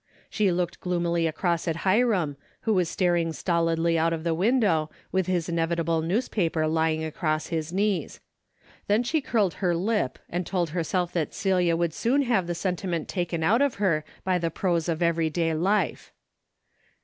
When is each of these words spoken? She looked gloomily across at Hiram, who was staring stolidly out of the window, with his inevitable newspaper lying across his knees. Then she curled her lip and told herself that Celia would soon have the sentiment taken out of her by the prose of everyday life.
She 0.31 0.51
looked 0.51 0.79
gloomily 0.79 1.27
across 1.27 1.67
at 1.67 1.85
Hiram, 1.85 2.35
who 2.61 2.73
was 2.73 2.89
staring 2.89 3.33
stolidly 3.33 3.99
out 3.99 4.13
of 4.13 4.23
the 4.23 4.33
window, 4.33 4.89
with 5.11 5.27
his 5.27 5.47
inevitable 5.47 6.01
newspaper 6.01 6.65
lying 6.65 7.03
across 7.05 7.49
his 7.49 7.71
knees. 7.71 8.19
Then 8.87 9.03
she 9.03 9.21
curled 9.21 9.53
her 9.61 9.75
lip 9.75 10.17
and 10.27 10.43
told 10.43 10.71
herself 10.71 11.13
that 11.13 11.35
Celia 11.35 11.75
would 11.77 11.93
soon 11.93 12.23
have 12.23 12.47
the 12.47 12.55
sentiment 12.55 13.09
taken 13.09 13.43
out 13.43 13.61
of 13.61 13.75
her 13.75 14.03
by 14.23 14.39
the 14.39 14.49
prose 14.49 14.89
of 14.89 15.03
everyday 15.03 15.53
life. 15.53 16.11